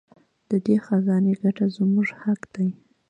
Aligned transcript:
د 0.49 0.51
دې 0.65 0.75
خزانې 0.85 1.33
ګټه 1.41 1.65
زموږ 1.75 2.07
حق 2.21 2.41
دی. 2.55 2.69